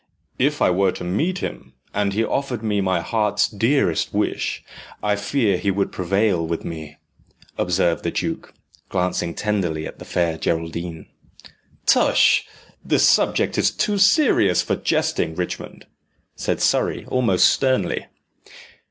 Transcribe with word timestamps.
"If 0.39 0.63
I 0.63 0.71
were 0.71 0.91
to 0.93 1.03
meet 1.03 1.43
him, 1.43 1.73
and 1.93 2.11
he 2.13 2.23
offered 2.25 2.63
me 2.63 2.81
my 2.81 3.01
heart's 3.01 3.47
dearest 3.47 4.11
wish, 4.15 4.63
I 5.03 5.15
fear 5.15 5.57
he 5.57 5.69
would 5.69 5.91
prevail 5.91 6.43
with 6.43 6.65
me," 6.65 6.97
observed 7.55 8.03
the 8.03 8.09
duke, 8.09 8.51
glancing 8.89 9.35
tenderly 9.35 9.85
at 9.85 9.99
the 9.99 10.05
Fair 10.05 10.39
Geraldine. 10.39 11.05
"Tush! 11.85 12.45
the 12.83 12.97
subject 12.97 13.59
is 13.59 13.69
too 13.69 13.99
serious 13.99 14.63
for 14.63 14.75
jesting, 14.75 15.35
Richmond," 15.35 15.85
said 16.35 16.61
Surrey 16.63 17.05
almost 17.05 17.47
sternly. 17.47 18.07